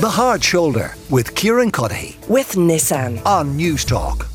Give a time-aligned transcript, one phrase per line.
[0.00, 3.22] The Hard Shoulder with Kieran Cuddihy with Nissan.
[3.26, 4.26] on Newstalk.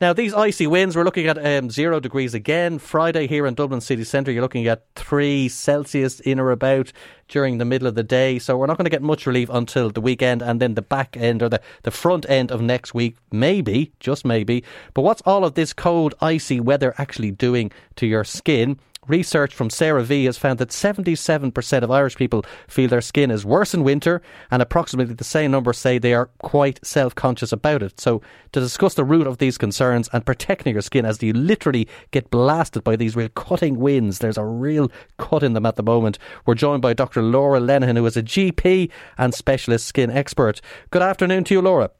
[0.00, 2.78] Now, these icy winds, we're looking at um, zero degrees again.
[2.78, 6.92] Friday here in Dublin city centre, you're looking at three Celsius in or about
[7.26, 8.38] during the middle of the day.
[8.38, 11.16] So we're not going to get much relief until the weekend and then the back
[11.16, 14.62] end or the, the front end of next week, maybe, just maybe.
[14.94, 18.78] But what's all of this cold, icy weather actually doing to your skin?
[19.08, 23.74] Research from CeraVe has found that 77% of Irish people feel their skin is worse
[23.74, 24.20] in winter,
[24.50, 28.00] and approximately the same number say they are quite self conscious about it.
[28.00, 28.20] So,
[28.52, 32.30] to discuss the root of these concerns and protecting your skin as you literally get
[32.30, 36.18] blasted by these real cutting winds, there's a real cut in them at the moment.
[36.44, 37.22] We're joined by Dr.
[37.22, 40.60] Laura Lenihan, who is a GP and specialist skin expert.
[40.90, 41.90] Good afternoon to you, Laura.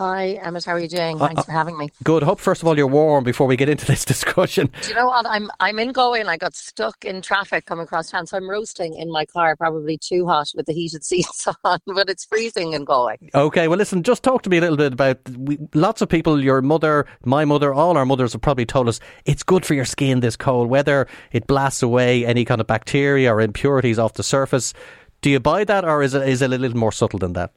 [0.00, 0.64] Hi, Emmet.
[0.64, 1.20] How are you doing?
[1.20, 1.90] Uh, Thanks for having me.
[2.02, 2.22] Good.
[2.22, 4.70] Hope first of all you're warm before we get into this discussion.
[4.80, 5.26] Do you know what?
[5.26, 8.48] I'm I'm in Galway and I got stuck in traffic coming across town, so I'm
[8.48, 12.72] roasting in my car, probably too hot with the heated seats on, but it's freezing
[12.72, 13.18] in Galway.
[13.34, 15.18] Okay, well, listen, just talk to me a little bit about.
[15.36, 19.00] We, lots of people, your mother, my mother, all our mothers have probably told us
[19.26, 21.08] it's good for your skin this cold weather.
[21.30, 24.72] It blasts away any kind of bacteria or impurities off the surface.
[25.20, 27.52] Do you buy that, or is it is it a little more subtle than that?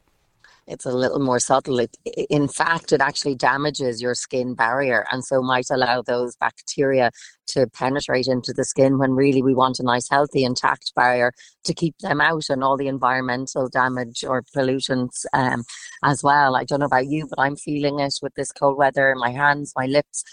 [0.68, 1.80] It's a little more subtle.
[1.80, 7.12] It, in fact, it actually damages your skin barrier and so might allow those bacteria
[7.48, 11.34] to penetrate into the skin when really we want a nice, healthy, intact barrier
[11.66, 15.64] to keep them out and all the environmental damage or pollutants um,
[16.04, 16.56] as well.
[16.56, 19.14] I don't know about you, but I'm feeling it with this cold weather.
[19.18, 20.24] My hands, my lips,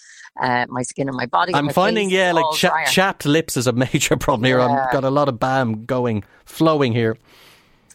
[0.41, 1.55] uh, my skin, and my body.
[1.55, 4.61] I'm my finding, face yeah, like cha- chapped lips is a major problem here.
[4.61, 7.17] I've got a lot of BAM going, flowing here.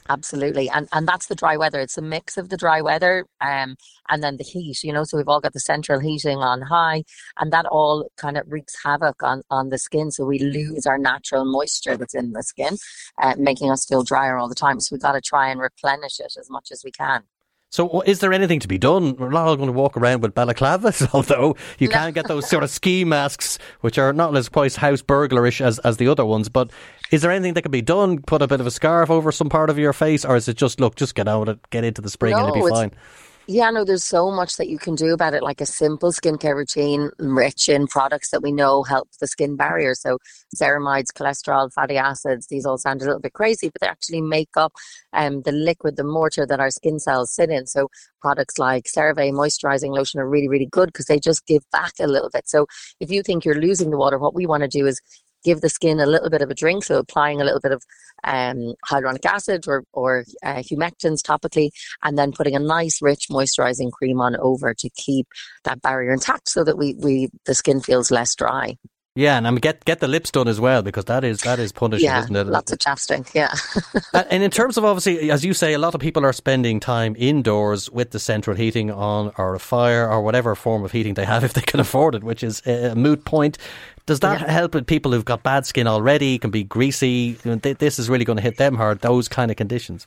[0.07, 0.69] Absolutely.
[0.69, 1.79] And and that's the dry weather.
[1.79, 3.75] It's a mix of the dry weather um
[4.07, 7.03] and then the heat, you know, so we've all got the central heating on high
[7.39, 10.11] and that all kind of wreaks havoc on, on the skin.
[10.11, 12.77] So we lose our natural moisture that's in the skin,
[13.21, 14.79] uh, making us feel drier all the time.
[14.79, 17.23] So we've got to try and replenish it as much as we can.
[17.75, 19.17] So, is there anything to be done?
[19.17, 21.93] We're not all going to walk around with balaclavas, although you No.
[21.93, 25.79] can get those sort of ski masks, which are not as quite house burglarish as,
[25.79, 26.47] as the other ones.
[26.47, 26.71] But
[27.11, 28.21] is there anything that can be done?
[28.21, 30.55] Put a bit of a scarf over some part of your face, or is it
[30.55, 32.91] just look, just get out get into the spring, and it'll be fine?
[33.47, 36.55] Yeah, no, there's so much that you can do about it, like a simple skincare
[36.55, 39.93] routine rich in products that we know help the skin barrier.
[39.93, 40.17] So
[40.55, 44.49] ceramides, cholesterol, fatty acids, these all sound a little bit crazy, but they actually make
[44.57, 44.73] up
[45.13, 47.67] um, the liquid, the mortar that our skin cells sit in.
[47.67, 47.89] So
[48.19, 52.07] products like CeraVe moisturizing lotion are really, really good because they just give back a
[52.07, 52.49] little bit.
[52.49, 52.65] So
[52.99, 54.99] if you think you're losing the water, what we want to do is
[55.45, 56.83] give the skin a little bit of a drink.
[56.83, 57.83] So applying a little bit of
[58.23, 61.69] um, hyaluronic acid or, or uh, humectants topically
[62.03, 65.27] and then putting a nice rich moisturizing cream on over to keep
[65.63, 68.75] that barrier intact so that we, we the skin feels less dry.
[69.17, 71.57] Yeah, and I mean, get get the lips done as well because that is that
[71.57, 72.47] is punishing, yeah, isn't it?
[72.47, 73.33] lots of chapstick.
[73.33, 73.53] Yeah.
[74.29, 77.15] And- in terms of obviously, as you say, a lot of people are spending time
[77.17, 81.23] indoors with the central heating on, or a fire, or whatever form of heating they
[81.25, 83.57] have if they can afford it, which is a moot point.
[84.05, 86.37] Does that help with people who've got bad skin already?
[86.37, 87.37] Can be greasy.
[87.45, 88.99] You know, th- This is really going to hit them hard.
[88.99, 90.05] Those kind of conditions.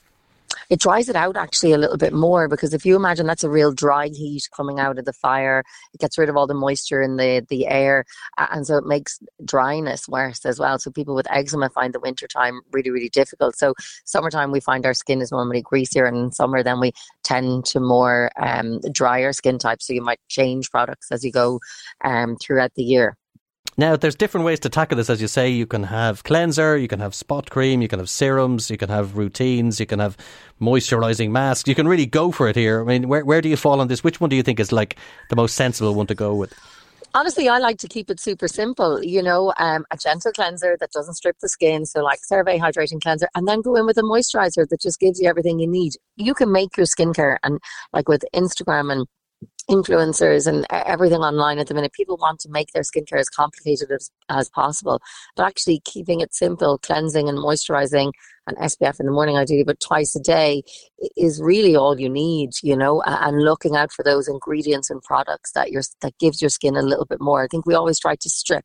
[0.71, 3.51] It dries it out actually a little bit more because if you imagine that's a
[3.51, 5.65] real dry heat coming out of the fire,
[5.95, 8.05] it gets rid of all the moisture in the, the air.
[8.37, 10.79] And so it makes dryness worse as well.
[10.79, 13.57] So people with eczema find the winter time really, really difficult.
[13.57, 13.75] So
[14.05, 16.93] summertime, we find our skin is normally greasier and in summer then we
[17.23, 19.87] tend to more um, drier skin types.
[19.87, 21.61] So you might change products as you go
[22.05, 23.17] um, throughout the year.
[23.79, 25.09] Now, there's different ways to tackle this.
[25.09, 28.11] As you say, you can have cleanser, you can have spot cream, you can have
[28.11, 30.17] serums, you can have routines, you can have
[30.61, 31.69] moisturizing masks.
[31.69, 32.81] You can really go for it here.
[32.81, 34.03] I mean, where, where do you fall on this?
[34.03, 34.97] Which one do you think is like
[35.31, 36.53] the most sensible one to go with?
[37.15, 39.01] Honestly, I like to keep it super simple.
[39.03, 41.87] You know, um, a gentle cleanser that doesn't strip the skin.
[41.87, 45.21] So, like CeraVe hydrating cleanser, and then go in with a moisturizer that just gives
[45.21, 45.93] you everything you need.
[46.17, 47.61] You can make your skincare, and
[47.93, 49.07] like with Instagram and
[49.71, 53.91] influencers and everything online at the minute, people want to make their skincare as complicated
[53.91, 55.01] as, as possible.
[55.37, 58.13] But actually, keeping it simple, cleansing and moisturizing,
[58.49, 60.63] and SPF in the morning, ideally, but twice a day
[61.17, 65.53] is really all you need, you know, and looking out for those ingredients and products
[65.53, 67.43] that your that gives your skin a little bit more.
[67.45, 68.65] I think we always try to strip,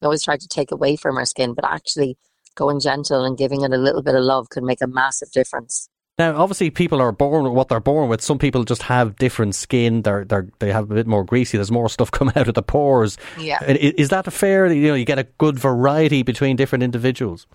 [0.00, 2.16] we always try to take away from our skin, but actually
[2.54, 5.88] going gentle and giving it a little bit of love can make a massive difference.
[6.18, 8.20] Now, obviously, people are born with what they're born with.
[8.20, 10.02] Some people just have different skin.
[10.02, 11.56] They're, they're, they have a bit more greasy.
[11.56, 13.16] There's more stuff coming out of the pores.
[13.38, 13.62] Yeah.
[13.64, 14.66] Is that a fair?
[14.72, 17.46] You know, you get a good variety between different individuals.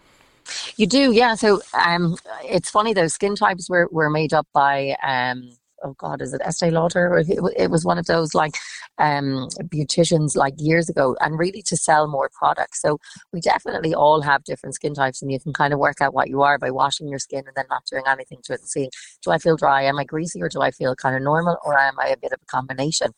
[0.76, 1.36] You do, yeah.
[1.36, 3.08] So um, it's funny though.
[3.08, 5.52] Skin types were, were made up by um,
[5.84, 7.18] oh God, is it Estee Lauder?
[7.18, 8.56] It, it was one of those like
[8.98, 12.82] um, beauticians like years ago, and really to sell more products.
[12.82, 13.00] So
[13.32, 16.30] we definitely all have different skin types, and you can kind of work out what
[16.30, 18.90] you are by washing your skin and then not doing anything to it and seeing,
[19.24, 19.84] do I feel dry?
[19.84, 22.32] Am I greasy or do I feel kind of normal or am I a bit
[22.32, 23.12] of a combination?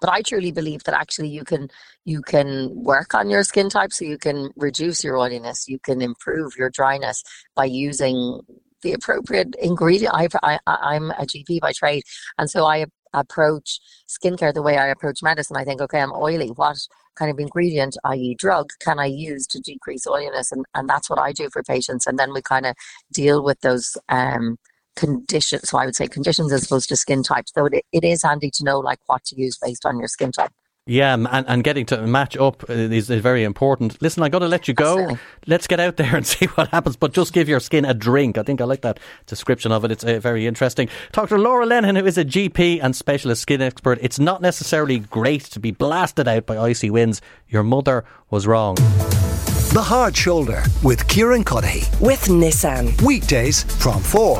[0.00, 1.68] but I truly believe that actually you can
[2.04, 6.00] you can work on your skin type so you can reduce your oiliness, you can
[6.00, 7.22] improve your dryness
[7.54, 8.40] by using
[8.82, 10.14] the appropriate ingredient.
[10.14, 12.02] I, I I'm a GP by trade,
[12.38, 15.56] and so I approach skincare the way I approach medicine.
[15.56, 16.48] I think, okay, I'm oily.
[16.48, 16.78] What
[17.16, 20.52] kind of ingredient, i.e., drug, can I use to decrease oiliness?
[20.52, 22.06] And and that's what I do for patients.
[22.06, 22.74] And then we kind of
[23.12, 24.58] deal with those um,
[24.96, 25.68] conditions.
[25.68, 27.52] So I would say conditions as opposed to skin types.
[27.54, 30.32] So it, it is handy to know like what to use based on your skin
[30.32, 30.52] type.
[30.88, 34.00] Yeah, and, and getting to match up is, is very important.
[34.00, 34.92] Listen, I got to let you go.
[34.92, 35.18] Absolutely.
[35.46, 36.96] Let's get out there and see what happens.
[36.96, 38.38] But just give your skin a drink.
[38.38, 39.90] I think I like that description of it.
[39.90, 40.88] It's uh, very interesting.
[41.12, 41.38] Dr.
[41.38, 43.98] Laura Lenihan, who is a GP and specialist skin expert.
[44.00, 47.20] It's not necessarily great to be blasted out by icy winds.
[47.50, 48.76] Your mother was wrong.
[48.76, 52.00] The Hard Shoulder with Kieran Cuddihy.
[52.00, 52.98] With Nissan.
[53.02, 54.38] Weekdays from 4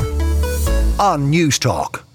[0.99, 2.08] on Newstalk.